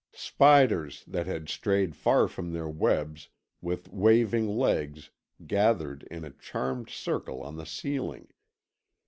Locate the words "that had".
1.05-1.47